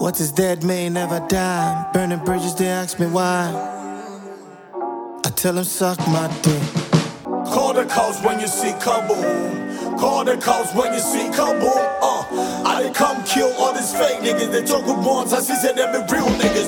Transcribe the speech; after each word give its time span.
What 0.00 0.18
is 0.18 0.32
dead 0.32 0.64
may 0.64 0.88
never 0.88 1.20
die. 1.28 1.90
Burning 1.92 2.24
bridges, 2.24 2.54
they 2.54 2.68
ask 2.68 2.98
me 2.98 3.06
why. 3.06 3.52
I 5.26 5.28
tell 5.36 5.52
them 5.52 5.64
suck 5.64 5.98
my 6.08 6.26
dick. 6.40 6.62
Call 7.52 7.74
the 7.74 7.84
cops 7.84 8.24
when 8.24 8.40
you 8.40 8.48
see 8.48 8.72
Cabum. 8.80 9.98
Call 9.98 10.24
the 10.24 10.38
cops 10.38 10.74
when 10.74 10.94
you 10.94 11.00
see 11.00 11.28
Cabum. 11.36 11.76
Uh, 12.00 12.64
I 12.64 12.82
done 12.84 12.94
come 12.94 13.22
kill 13.24 13.52
all 13.58 13.74
these 13.74 13.92
fake 13.92 14.20
niggas. 14.20 14.50
They 14.50 14.64
talk 14.64 14.86
with 14.86 15.04
bonds. 15.04 15.34
I 15.34 15.40
see 15.40 15.54
say 15.56 15.74
them 15.74 15.92
be 15.92 15.98
real 16.10 16.24
niggas. 16.40 16.59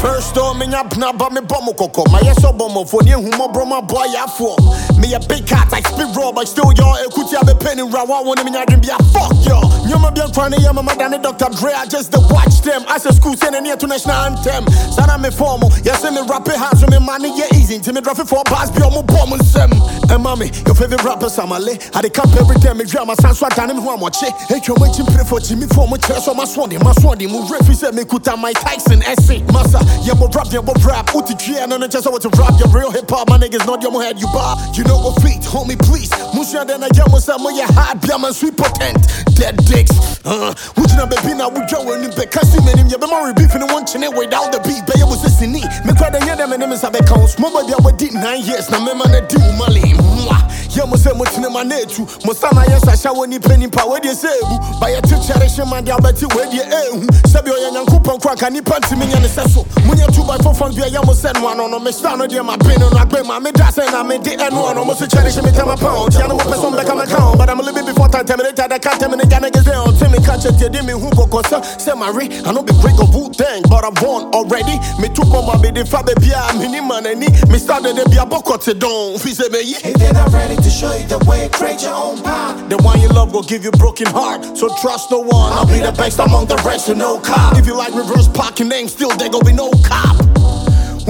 First 0.00 0.34
door, 0.34 0.54
me 0.54 0.66
nyap 0.66 0.96
na 0.96 1.12
ba 1.12 1.30
me 1.30 1.40
bomo 1.40 1.76
koko. 1.76 2.04
My 2.10 2.20
yes 2.20 2.40
so 2.42 2.52
bomo 2.52 2.88
for 2.88 3.02
ni 3.02 3.12
humo 3.12 3.52
bro 3.52 3.64
my 3.64 3.80
boy 3.80 4.04
ya 4.10 4.26
for. 4.26 4.56
Me 4.98 5.14
a 5.14 5.20
big 5.20 5.46
cat 5.46 5.70
like 5.70 5.86
spit 5.86 6.14
raw, 6.16 6.32
but 6.32 6.48
still 6.48 6.72
y'all 6.72 6.96
ekuti 6.96 7.36
a 7.36 7.44
be 7.44 7.54
penny 7.64 7.82
round. 7.82 8.08
One 8.08 8.26
one 8.26 8.44
me 8.44 8.50
nyadin 8.50 8.80
be 8.80 8.88
a 8.88 8.98
fuck 9.12 9.36
y'all. 9.44 9.68
Nyama 9.86 10.12
be 10.12 10.22
crying 10.32 10.54
yeah 10.58 10.72
mama 10.72 10.94
the 10.96 11.18
Dr. 11.18 11.52
Dre. 11.58 11.72
I 11.72 11.86
just 11.86 12.12
the 12.12 12.20
watch 12.32 12.62
them. 12.62 12.82
I 12.88 12.98
say 12.98 13.10
school 13.10 13.36
near 13.60 13.76
to 13.76 13.86
national 13.86 14.16
anthem. 14.16 14.66
Sana 14.92 15.18
me 15.18 15.30
formal. 15.30 15.70
Yes 15.84 16.02
me 16.04 16.20
rap 16.28 16.48
it 16.48 16.56
hard 16.56 16.78
so 16.78 16.86
me 16.88 16.98
money 16.98 17.30
easy. 17.70 17.92
Me 17.92 18.00
drop 18.00 18.18
it 18.18 18.28
for 18.28 18.42
bars 18.44 18.70
be 18.70 18.82
on 18.82 18.92
my 18.94 19.02
bomb 19.02 19.32
and 19.32 19.44
sem. 19.44 19.70
And 20.10 20.22
mommy, 20.22 20.50
your 20.66 20.74
favorite 20.74 21.02
rapper 21.04 21.30
Samale. 21.30 21.78
I 21.94 22.02
dey 22.02 22.10
camp 22.10 22.34
every 22.36 22.56
time 22.58 22.78
me 22.78 22.84
drama 22.84 23.14
sans 23.16 23.38
swat 23.38 23.54
down 23.54 23.70
him 23.70 23.78
who 23.78 23.90
I'm 23.90 24.00
watching. 24.00 24.32
Hey, 24.48 24.60
you 24.66 24.74
to 24.74 25.04
pray 25.12 25.24
for 25.24 25.40
Jimmy 25.40 25.66
for 25.68 25.86
my 25.86 25.96
chest 25.96 26.26
so 26.26 26.34
my 26.34 26.44
swandy, 26.44 26.82
my 26.82 26.92
swandy. 26.98 27.30
Move 27.30 27.48
refi 27.48 27.74
said 27.74 27.94
me 27.94 28.04
kuta 28.04 28.36
my 28.36 28.52
Tyson 28.52 29.02
essay. 29.02 29.42
Massa, 29.52 29.78
yeah, 30.02 30.14
but 30.14 30.34
rap, 30.34 30.48
yeah, 30.50 30.60
but 30.60 30.82
rap. 30.84 31.08
Uti 31.14 31.34
Gia, 31.34 31.66
no, 31.66 31.76
no, 31.76 31.86
just 31.86 32.06
I 32.06 32.10
want 32.10 32.22
to 32.22 32.30
rap. 32.40 32.58
Your 32.58 32.68
real 32.68 32.90
hip 32.90 33.08
hop, 33.08 33.28
my 33.28 33.38
niggas 33.38 33.66
not 33.66 33.82
your 33.82 33.94
head, 34.02 34.20
you 34.20 34.26
bar. 34.26 34.56
You 34.74 34.84
know 34.84 34.98
what 34.98 35.22
feet, 35.22 35.42
homie, 35.42 35.78
please. 35.78 36.10
Musha 36.34 36.64
then 36.66 36.82
I 36.82 36.88
jam 36.90 37.08
some 37.20 37.46
of 37.46 37.52
your 37.56 37.70
hard, 37.72 38.00
be 38.00 38.08
man, 38.18 38.32
sweet 38.32 38.56
potent. 38.56 39.29
Dead 39.40 39.56
dicks. 39.64 40.20
Uh, 40.22 40.52
you 40.76 41.06
be 41.08 41.16
with 41.54 41.66
Joe 41.66 41.90
and 41.94 42.02
Nick? 42.02 42.30
Cause 42.30 42.52
him 42.52 42.68
and 42.68 42.78
him, 42.78 42.88
yeah, 42.88 42.98
be 42.98 43.06
more 43.06 43.32
beef 43.32 43.54
and 43.54 43.64
one 43.72 43.86
chin 43.86 44.02
it 44.02 44.12
without 44.12 44.52
the 44.52 44.60
beat. 44.60 44.84
But 44.84 45.00
it 45.00 45.08
was 45.08 45.24
a 45.24 45.32
cine. 45.32 45.64
Me 45.86 45.92
the 46.12 46.20
hear 46.22 46.36
them 46.36 46.52
and 46.52 46.60
them 46.60 46.72
is 46.72 46.82
have 46.82 46.94
a 46.94 47.02
counts. 47.02 47.38
Mama, 47.38 47.64
they 47.64 47.72
were 47.82 47.96
did 47.96 48.12
nine 48.12 48.44
years. 48.44 48.68
Now, 48.68 48.84
me 48.84 48.92
man, 48.92 49.10
they 49.10 49.24
do 49.32 49.40
mali. 49.56 50.39
Yeah, 50.80 50.88
mo 50.88 50.96
say 50.96 51.12
mo 51.12 51.24
tine 51.28 51.52
ma 51.52 51.60
netu. 51.60 52.08
Mo 52.24 52.32
sana 52.32 52.64
yes 52.64 52.88
I 52.88 52.96
show 52.96 53.12
ni 53.28 53.38
penny 53.38 53.68
pa 53.68 53.84
we 53.84 54.00
dey 54.00 54.16
say 54.16 54.32
bu. 54.48 54.56
Ba 54.80 54.88
ye 54.88 54.96
tip 55.04 55.20
cherish 55.20 55.60
man 55.68 55.84
dia 55.84 56.00
beti 56.00 56.24
we 56.24 56.40
dey 56.48 56.64
ehu. 56.64 57.04
Hmm? 57.04 57.28
Sabi 57.28 57.50
oya 57.52 57.68
nyankopon 57.68 58.16
kwa 58.16 58.32
ka 58.34 58.48
ni 58.48 58.62
panti 58.64 58.96
me 58.96 59.04
nya 59.04 59.20
ne 59.20 59.28
seso. 59.28 59.68
Munya 59.84 60.08
2 60.08 60.24
by 60.24 60.38
4 60.40 60.56
fans 60.56 60.74
bia 60.76 60.86
ya 60.88 61.02
mo 61.04 61.12
send 61.12 61.36
one 61.44 61.60
oh, 61.60 61.68
no 61.68 61.78
me 61.78 61.92
stand 61.92 62.16
oh, 62.22 62.24
oh, 62.24 62.24
no 62.24 62.26
dey 62.32 62.40
ma 62.40 62.56
pin 62.56 62.80
no 62.80 62.88
agbe 62.96 63.20
ma 63.28 63.38
me 63.38 63.52
da 63.52 63.68
say 63.68 63.84
na 63.92 64.02
me 64.02 64.16
dey 64.24 64.40
eno 64.40 64.72
no 64.72 64.84
mo 64.86 64.94
say 64.94 65.04
cherish 65.06 65.36
me 65.44 65.52
time 65.52 65.76
pound. 65.76 66.12
Tia 66.16 66.24
no 66.26 66.40
mo 66.40 66.44
person 66.48 66.72
back 66.72 66.88
on 66.88 67.00
account, 67.04 67.36
but 67.36 67.50
I'm 67.50 67.60
a 67.60 67.62
little 67.62 67.76
bit 67.76 67.84
before 67.84 68.08
time 68.08 68.24
terminate 68.24 68.56
that 68.56 68.72
can't 68.80 68.96
terminate 68.98 69.28
that 69.28 69.42
niggas 69.44 69.64
there 69.68 69.76
on 69.76 69.92
Timmy 70.00 70.16
catch 70.24 70.48
it 70.48 70.56
dey 70.56 70.80
me 70.80 70.96
who 70.96 71.12
go 71.12 71.28
concern. 71.28 71.60
Say 71.76 71.92
my 71.92 72.08
I 72.08 72.52
no 72.56 72.64
be 72.64 72.72
break 72.80 72.96
of 72.96 73.12
Wu 73.12 73.28
Tang, 73.36 73.60
but 73.68 73.84
I'm 73.84 73.92
born 74.00 74.32
already. 74.32 74.80
Me 74.96 75.12
took 75.12 75.28
my 75.28 75.60
baby 75.60 75.84
the 75.84 75.84
fa 75.84 76.00
baby 76.00 76.32
a 76.32 76.56
me 76.56 76.72
ni 76.72 76.80
man 76.80 77.04
any. 77.04 77.28
Me 77.52 77.60
started 77.60 78.00
dey 78.00 78.08
be 78.08 78.16
a 78.16 78.24
bokote 78.24 78.72
don. 78.80 79.20
Fi 79.20 79.36
say 79.36 79.52
me 79.52 79.60
If 79.76 80.00
they're 80.00 80.16
not 80.16 80.32
ready 80.32 80.56
to 80.56 80.69
show 80.70 80.94
you 80.94 81.06
the 81.06 81.18
way, 81.26 81.48
create 81.52 81.82
your 81.82 81.94
own 81.94 82.22
path. 82.22 82.68
The 82.68 82.76
one 82.78 83.00
you 83.00 83.08
love 83.08 83.32
will 83.32 83.42
give 83.42 83.64
you 83.64 83.70
broken 83.72 84.06
heart. 84.06 84.56
So 84.56 84.68
trust 84.80 85.10
no 85.10 85.20
one. 85.20 85.52
I'll 85.52 85.66
be 85.66 85.80
the 85.80 85.92
best 85.92 86.18
among 86.18 86.46
the 86.46 86.56
rest, 86.64 86.86
so 86.86 86.94
no 86.94 87.18
cop. 87.20 87.56
If 87.56 87.66
you 87.66 87.76
like 87.76 87.94
reverse 87.94 88.28
parking, 88.28 88.68
name 88.68 88.88
still 88.88 89.10
there 89.16 89.28
gonna 89.28 89.44
be 89.44 89.52
no 89.52 89.70
cop. 89.84 90.39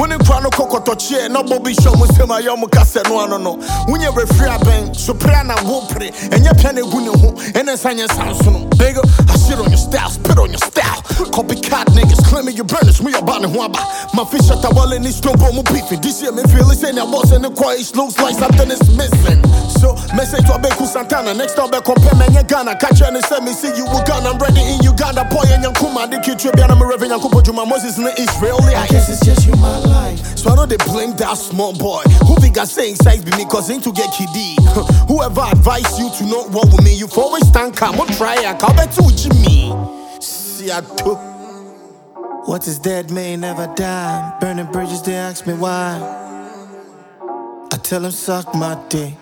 When 0.00 0.12
you 0.12 0.18
cry 0.24 0.40
no 0.40 0.48
coco 0.48 0.80
touch 0.80 1.10
yeah, 1.10 1.28
no 1.28 1.44
bobby 1.44 1.74
show 1.74 1.92
me 1.92 2.06
say 2.16 2.24
my 2.24 2.38
young 2.38 2.66
cassette 2.70 3.04
no 3.04 3.26
no. 3.36 3.60
When 3.84 4.00
you 4.00 4.10
refree 4.16 4.48
a 4.48 4.58
ben, 4.64 4.94
soprano 4.94 5.52
whoopre, 5.68 6.08
and 6.32 6.42
your 6.42 6.54
penny 6.54 6.80
gunu 6.80 7.36
and 7.54 7.68
then 7.68 7.76
sign 7.76 7.98
your 7.98 8.08
soon. 8.08 8.70
Bigger, 8.80 9.04
I 9.04 9.36
shit 9.36 9.58
on 9.58 9.68
your 9.68 9.76
style, 9.76 10.08
spit 10.08 10.38
on 10.38 10.48
your 10.48 10.64
style. 10.64 11.02
Copycat 11.36 11.92
niggas 11.92 12.24
claiming 12.24 12.56
you 12.56 12.64
burners, 12.64 13.02
me 13.02 13.12
about 13.12 13.44
it 13.44 13.50
waba. 13.50 13.84
My 14.14 14.24
fish 14.24 14.48
at 14.48 14.62
the 14.64 14.72
wall 14.74 14.90
and 14.90 15.04
it's 15.04 15.22
no 15.22 15.34
more 15.36 15.64
beefing. 15.64 16.00
This 16.00 16.22
year 16.22 16.32
me 16.32 16.44
feel 16.44 16.70
it's 16.70 16.82
in 16.82 16.98
I 16.98 17.04
was 17.04 17.30
in 17.32 17.42
the 17.42 17.50
quiet, 17.50 17.94
looks 17.94 18.16
like 18.16 18.36
something 18.36 18.70
is 18.70 18.80
missing. 18.96 19.59
So, 19.80 19.96
message 20.14 20.44
to 20.44 20.52
Abeku 20.60 20.84
Santana, 20.84 21.32
next 21.32 21.54
time 21.54 21.72
I 21.72 21.80
compare 21.80 22.12
me 22.12 22.28
and 22.36 22.46
Ghana. 22.46 22.76
Catch 22.76 23.00
and 23.00 23.16
say 23.24 23.40
me 23.40 23.52
see 23.52 23.72
you 23.72 23.88
Uganda, 23.88 24.28
I'm 24.28 24.36
ready 24.36 24.60
in 24.60 24.84
Uganda. 24.84 25.24
Boy 25.24 25.48
and 25.48 25.64
Yankuma, 25.64 26.04
the 26.04 26.20
kid 26.20 26.38
trip, 26.38 26.60
and 26.60 26.70
I'm 26.70 26.82
a 26.82 26.86
reverend 26.86 27.12
Yankupo 27.12 27.42
Juma 27.42 27.64
Moses 27.64 27.96
in 27.96 28.04
Israeli. 28.20 28.74
I 28.76 28.86
guess 28.88 29.08
it's 29.08 29.24
just 29.24 29.48
my 29.56 29.78
life. 29.78 30.20
So 30.36 30.50
I 30.50 30.56
know 30.56 30.66
they 30.66 30.76
blame 30.76 31.16
that 31.16 31.32
small 31.38 31.72
boy. 31.72 32.02
Who 32.28 32.36
think 32.36 32.58
I 32.58 32.64
saying 32.64 32.96
size 32.96 33.24
be 33.24 33.30
me 33.38 33.46
cause 33.46 33.70
ain't 33.70 33.82
to 33.84 33.92
get 33.92 34.12
kiddie. 34.12 34.60
Whoever 35.08 35.48
advise 35.48 35.98
you 35.98 36.12
to 36.12 36.24
not 36.28 36.50
walk 36.50 36.68
with 36.76 36.84
me, 36.84 36.92
you 36.92 37.08
always 37.16 37.48
stand 37.48 37.74
calm. 37.74 37.96
What 37.96 38.12
try 38.12 38.36
I 38.36 38.52
can't 38.60 38.76
bet 38.76 38.92
you 39.00 39.32
me. 39.40 39.72
See 40.20 40.70
I 40.70 40.82
took. 41.00 41.16
What 42.44 42.66
is 42.68 42.78
dead 42.78 43.10
may 43.10 43.34
never 43.36 43.66
die. 43.76 44.36
Burning 44.42 44.70
bridges, 44.70 45.00
they 45.00 45.14
ask 45.14 45.46
me 45.46 45.54
why. 45.54 45.96
I 47.72 47.76
tell 47.78 48.00
them 48.00 48.10
suck 48.10 48.54
my 48.54 48.78
dick. 48.90 49.14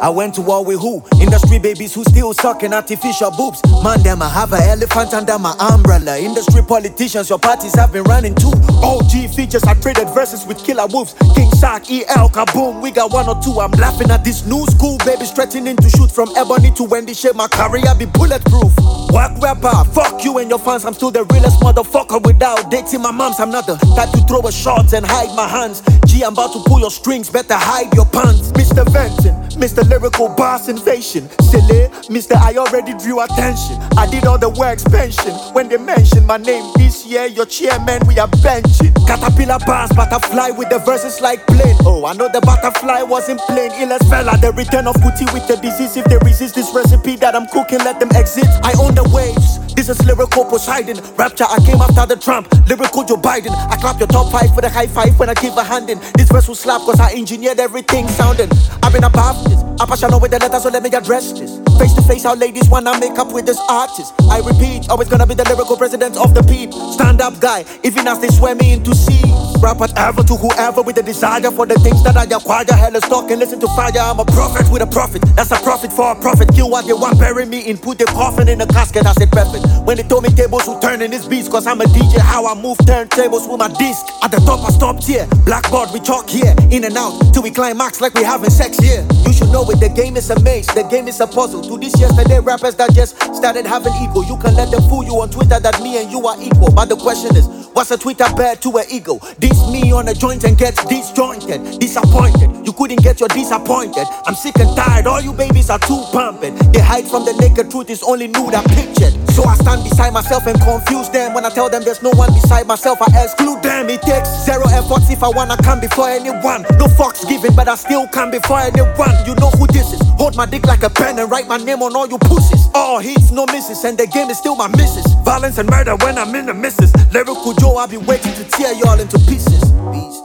I 0.00 0.10
went 0.10 0.34
to 0.34 0.42
war 0.42 0.64
with 0.64 0.80
who? 0.80 1.02
Industry 1.20 1.58
babies 1.58 1.94
who 1.94 2.04
still 2.04 2.32
sucking 2.32 2.72
artificial 2.72 3.30
boobs. 3.32 3.60
Man, 3.82 4.02
them 4.02 4.22
I 4.22 4.28
have 4.28 4.52
an 4.52 4.62
elephant 4.62 5.12
under 5.12 5.38
my 5.38 5.54
umbrella. 5.58 6.16
Industry 6.18 6.62
politicians, 6.62 7.28
your 7.28 7.38
parties 7.38 7.74
have 7.74 7.92
been 7.92 8.04
running 8.04 8.34
too. 8.34 8.52
OG 8.82 9.34
features, 9.34 9.64
I 9.64 9.74
traded 9.74 10.08
verses 10.10 10.46
with 10.46 10.64
killer 10.64 10.86
wolves. 10.86 11.14
King 11.34 11.50
Shark, 11.58 11.90
EL, 11.90 12.28
Cabum, 12.30 12.80
we 12.80 12.90
got 12.90 13.12
one 13.12 13.28
or 13.28 13.40
two. 13.42 13.60
I'm 13.60 13.72
laughing 13.72 14.10
at 14.10 14.24
this 14.24 14.46
new 14.46 14.64
school 14.66 14.98
babies 15.04 15.32
threatening 15.32 15.76
to 15.76 15.90
shoot 15.90 16.10
from 16.10 16.30
Ebony 16.36 16.70
to 16.72 16.84
Wendy 16.84 17.14
Shay. 17.14 17.32
My 17.34 17.48
career 17.48 17.92
be 17.98 18.06
bulletproof. 18.06 18.72
Work 19.12 19.40
rapper, 19.40 19.84
fuck 19.92 20.22
you 20.24 20.38
and 20.38 20.50
your 20.50 20.58
fans. 20.58 20.84
I'm 20.84 20.92
still 20.94 21.10
the 21.10 21.24
realest 21.24 21.60
motherfucker 21.60 22.22
without 22.24 22.70
dating 22.70 23.02
my 23.02 23.10
moms. 23.10 23.40
I'm 23.40 23.50
not 23.50 23.66
the 23.66 23.76
type 23.96 24.10
to 24.12 24.20
throw 24.26 24.46
a 24.46 24.52
shots 24.52 24.92
and 24.92 25.04
hide 25.06 25.34
my 25.34 25.48
hands. 25.48 25.82
G, 26.04 26.22
I'm 26.22 26.34
about 26.34 26.52
to 26.52 26.60
pull 26.66 26.80
your 26.80 26.90
strings, 26.90 27.30
better 27.30 27.54
hide 27.54 27.92
your 27.94 28.06
pants. 28.06 28.52
Mr. 28.52 28.84
Venton, 28.92 29.34
Mr. 29.58 29.88
Lyrical 29.88 30.28
Boss 30.36 30.68
Invasion. 30.68 31.28
Silly, 31.40 31.88
Mr. 32.12 32.36
I 32.36 32.56
already 32.56 32.92
drew 32.98 33.20
attention. 33.20 33.76
I 33.96 34.06
did 34.10 34.26
all 34.26 34.38
the 34.38 34.50
work 34.50 34.74
expansion. 34.74 35.32
When 35.54 35.68
they 35.68 35.78
mention 35.78 36.26
my 36.26 36.36
name 36.36 36.70
this 36.76 37.06
year, 37.06 37.26
your 37.26 37.46
chairman, 37.46 38.02
we 38.06 38.18
are 38.18 38.28
benching. 38.44 38.94
Caterpillar 39.06 39.58
bars, 39.64 39.90
butterfly 39.92 40.50
with 40.50 40.68
the 40.68 40.78
verses 40.80 41.20
like 41.20 41.46
plane. 41.46 41.76
Oh, 41.80 42.04
I 42.04 42.12
know 42.12 42.28
the 42.28 42.40
butterfly 42.42 43.02
wasn't 43.02 43.40
plain. 43.48 43.70
Illes 43.72 44.04
fella, 44.10 44.36
the 44.38 44.52
return 44.52 44.86
of 44.86 44.96
Kuti 44.96 45.32
with 45.32 45.48
the 45.48 45.56
disease. 45.56 45.96
If 45.96 46.04
they 46.04 46.18
resist 46.18 46.54
this 46.54 46.74
recipe 46.74 47.16
that 47.16 47.34
I'm 47.34 47.46
cooking, 47.46 47.78
let 47.80 48.00
them 48.00 48.10
exit. 48.14 48.46
I 48.62 48.72
own 48.78 48.97
the 48.98 49.08
waves. 49.14 49.74
This 49.74 49.88
is 49.88 50.04
lyrical 50.04 50.44
Poseidon. 50.44 50.98
Rapture, 51.16 51.44
I 51.48 51.58
came 51.64 51.80
after 51.80 52.04
the 52.06 52.16
Trump. 52.16 52.50
Lyrical 52.68 53.04
Joe 53.04 53.16
Biden. 53.16 53.54
I 53.70 53.76
clap 53.76 53.98
your 54.00 54.08
top 54.08 54.32
five 54.32 54.52
for 54.54 54.60
the 54.60 54.68
high 54.68 54.88
five 54.88 55.18
when 55.18 55.28
I 55.28 55.34
give 55.34 55.56
a 55.56 55.62
hand 55.62 55.88
in. 55.88 56.00
This 56.16 56.28
verse 56.28 56.48
will 56.48 56.56
slap 56.56 56.80
cause 56.82 56.98
I 56.98 57.12
engineered 57.12 57.60
everything 57.60 58.08
sounding. 58.08 58.50
I've 58.82 58.92
been 58.92 59.04
above 59.04 59.38
this. 59.44 59.62
I'm 59.80 59.86
passionate 59.86 60.18
with 60.18 60.32
the 60.32 60.38
letters, 60.40 60.64
so 60.64 60.70
let 60.70 60.82
me 60.82 60.90
address 60.90 61.32
this. 61.32 61.57
Face 61.78 61.94
to 61.94 62.02
face, 62.02 62.24
how 62.24 62.34
ladies 62.34 62.68
wanna 62.68 62.98
make 62.98 63.18
up 63.18 63.32
with 63.32 63.46
this 63.46 63.60
artist. 63.68 64.12
I 64.30 64.40
repeat, 64.40 64.90
always 64.90 65.08
gonna 65.08 65.26
be 65.26 65.34
the 65.34 65.44
lyrical 65.44 65.76
president 65.76 66.16
of 66.16 66.34
the 66.34 66.42
peep. 66.42 66.72
Stand 66.92 67.20
up 67.20 67.40
guy, 67.40 67.64
even 67.84 68.08
as 68.08 68.18
they 68.20 68.28
swear 68.28 68.54
me 68.54 68.72
into 68.72 68.94
sea. 68.94 69.22
Rap 69.60 69.78
whatever 69.78 70.22
to 70.22 70.34
whoever 70.36 70.82
with 70.82 70.98
a 70.98 71.02
desire 71.02 71.50
for 71.50 71.66
the 71.66 71.74
things 71.80 72.02
that 72.04 72.16
I 72.16 72.24
acquire. 72.24 72.64
Hell 72.70 72.94
is 72.94 73.02
talk 73.02 73.30
and 73.30 73.40
listen 73.40 73.58
to 73.60 73.66
fire. 73.68 73.90
I'm 73.94 74.20
a 74.20 74.24
prophet 74.24 74.70
with 74.70 74.82
a 74.82 74.86
prophet. 74.86 75.22
That's 75.34 75.50
a 75.50 75.56
prophet 75.56 75.92
for 75.92 76.12
a 76.12 76.14
prophet. 76.14 76.50
Kill 76.54 76.70
what 76.70 76.86
they 76.86 76.92
want, 76.92 77.18
bury 77.18 77.44
me 77.44 77.66
in, 77.66 77.78
put 77.78 77.98
the 77.98 78.04
coffin 78.06 78.48
in 78.48 78.60
a 78.60 78.66
casket. 78.66 79.06
I 79.06 79.12
said 79.12 79.30
perfect. 79.32 79.66
When 79.86 79.96
they 79.96 80.04
told 80.04 80.22
me 80.22 80.30
tables 80.30 80.66
will 80.66 80.78
turn 80.78 81.02
in 81.02 81.10
this 81.10 81.26
beats, 81.26 81.48
cause 81.48 81.66
I'm 81.66 81.80
a 81.80 81.84
DJ. 81.84 82.18
How 82.18 82.46
I 82.46 82.54
move 82.60 82.78
turntables 82.78 83.50
with 83.50 83.58
my 83.58 83.68
disc. 83.78 84.06
At 84.22 84.30
the 84.30 84.38
top, 84.38 84.66
I 84.66 84.70
stopped 84.70 85.04
here. 85.04 85.26
Blackboard, 85.44 85.90
we 85.92 86.00
talk 86.00 86.28
here. 86.28 86.54
In 86.70 86.84
and 86.84 86.96
out 86.96 87.18
till 87.32 87.42
we 87.42 87.50
climax 87.50 88.00
like 88.00 88.14
we 88.14 88.22
having 88.22 88.50
sex 88.50 88.78
here. 88.78 89.06
You 89.26 89.32
should 89.32 89.50
know 89.50 89.68
it, 89.70 89.80
the 89.80 89.88
game 89.88 90.16
is 90.16 90.30
a 90.30 90.38
maze, 90.40 90.66
the 90.68 90.84
game 90.84 91.08
is 91.08 91.20
a 91.20 91.26
puzzle. 91.26 91.67
To 91.68 91.76
this 91.76 92.00
yesterday 92.00 92.40
rappers 92.40 92.76
that 92.76 92.94
just 92.94 93.20
started 93.34 93.66
having 93.66 93.92
ego. 94.00 94.22
You 94.22 94.38
can 94.38 94.54
let 94.54 94.70
them 94.70 94.80
fool 94.88 95.04
you 95.04 95.20
on 95.20 95.28
Twitter 95.28 95.60
that 95.60 95.82
me 95.82 96.00
and 96.00 96.10
you 96.10 96.26
are 96.26 96.40
equal. 96.40 96.72
But 96.72 96.88
the 96.88 96.96
question 96.96 97.36
is, 97.36 97.44
what's 97.78 97.92
a 97.92 97.96
Twitter 97.96 98.26
bad 98.34 98.60
to 98.60 98.76
an 98.76 98.84
ego? 98.90 99.20
This 99.38 99.54
me 99.70 99.92
on 99.92 100.08
a 100.08 100.14
joint 100.14 100.42
and 100.42 100.58
gets 100.58 100.84
disjointed, 100.86 101.78
disappointed. 101.78 102.50
You 102.66 102.72
couldn't 102.72 103.04
get 103.04 103.20
your 103.20 103.28
disappointed. 103.28 104.04
I'm 104.26 104.34
sick 104.34 104.58
and 104.58 104.76
tired, 104.76 105.06
all 105.06 105.20
you 105.20 105.32
babies 105.32 105.70
are 105.70 105.78
too 105.78 106.02
pumping. 106.10 106.56
They 106.74 106.80
hide 106.80 107.06
from 107.06 107.24
the 107.24 107.34
naked 107.38 107.70
truth, 107.70 107.88
it's 107.88 108.02
only 108.02 108.26
nude 108.26 108.52
I 108.52 108.64
pictured. 108.74 109.14
So 109.30 109.44
I 109.44 109.54
stand 109.54 109.84
beside 109.84 110.12
myself 110.12 110.48
and 110.48 110.60
confuse 110.60 111.08
them. 111.10 111.34
When 111.34 111.46
I 111.46 111.50
tell 111.50 111.70
them 111.70 111.84
there's 111.84 112.02
no 112.02 112.10
one 112.18 112.34
beside 112.34 112.66
myself, 112.66 112.98
I 113.00 113.22
exclude 113.22 113.62
them. 113.62 113.88
It 113.88 114.02
takes 114.02 114.28
zero 114.44 114.66
efforts 114.74 115.08
if 115.08 115.22
I 115.22 115.28
wanna 115.28 115.56
come 115.58 115.78
before 115.78 116.08
anyone. 116.08 116.66
No 116.82 116.90
fucks 116.98 117.28
given, 117.28 117.54
but 117.54 117.68
I 117.68 117.76
still 117.76 118.08
come 118.08 118.32
before 118.32 118.58
anyone. 118.58 119.14
You 119.24 119.36
know 119.36 119.50
who 119.54 119.68
this 119.68 119.92
is. 119.92 120.02
Hold 120.18 120.34
my 120.34 120.46
dick 120.46 120.66
like 120.66 120.82
a 120.82 120.90
pen 120.90 121.20
and 121.20 121.30
write 121.30 121.46
my 121.46 121.58
name 121.58 121.82
on 121.82 121.94
all 121.94 122.08
you 122.08 122.18
pussies. 122.18 122.57
All 122.74 122.98
hits, 122.98 123.30
no 123.30 123.46
misses, 123.46 123.84
and 123.84 123.98
the 123.98 124.06
game 124.06 124.30
is 124.30 124.38
still 124.38 124.56
my 124.56 124.68
missus. 124.68 125.06
Violence 125.24 125.58
and 125.58 125.68
murder 125.68 125.96
when 125.96 126.18
I'm 126.18 126.34
in 126.34 126.46
the 126.46 126.54
missus. 126.54 126.92
Lyrical 127.12 127.54
Joe, 127.54 127.76
I'll 127.76 127.88
be 127.88 127.96
waiting 127.96 128.32
to 128.34 128.44
tear 128.44 128.72
y'all 128.74 128.98
into 129.00 129.18
pieces. 129.20 129.62
Beast. 129.92 130.24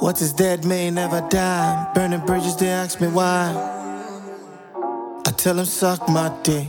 What 0.00 0.20
is 0.20 0.32
dead 0.32 0.64
may 0.64 0.90
never 0.90 1.20
die. 1.30 1.90
Burning 1.94 2.24
bridges, 2.26 2.56
they 2.56 2.68
ask 2.68 3.00
me 3.00 3.08
why. 3.08 3.54
I 5.26 5.30
tell 5.32 5.54
them 5.54 5.64
suck 5.64 6.08
my 6.08 6.32
dick. 6.42 6.68